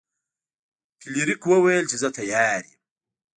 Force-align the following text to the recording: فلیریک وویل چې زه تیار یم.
فلیریک 1.01 1.41
وویل 1.47 1.85
چې 1.91 1.95
زه 2.01 2.09
تیار 2.17 2.61
یم. 2.69 2.79